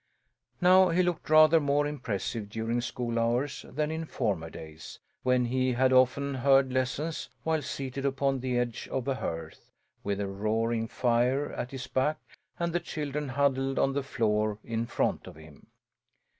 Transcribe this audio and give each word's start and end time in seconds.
Now 0.61 0.89
he 0.89 1.03
looked 1.03 1.29
rather 1.29 1.59
more 1.59 1.85
impressive 1.85 2.49
during 2.49 2.81
school 2.81 3.19
hours 3.19 3.67
than 3.69 3.91
in 3.91 4.05
former 4.05 4.49
days, 4.49 4.97
when 5.21 5.45
he 5.45 5.73
had 5.73 5.93
often 5.93 6.33
heard 6.33 6.73
lessons 6.73 7.29
while 7.43 7.61
seated 7.61 8.03
upon 8.03 8.39
the 8.39 8.57
edge 8.57 8.87
of 8.91 9.07
a 9.07 9.13
hearth, 9.13 9.69
with 10.03 10.19
a 10.19 10.25
roaring 10.25 10.87
fire 10.87 11.51
at 11.53 11.69
his 11.69 11.85
back 11.85 12.17
and 12.57 12.73
the 12.73 12.79
children 12.79 13.29
huddled 13.29 13.77
on 13.77 13.93
the 13.93 14.01
floor 14.01 14.57
in 14.63 14.87
front 14.87 15.27
of 15.27 15.35
him. 15.35 15.67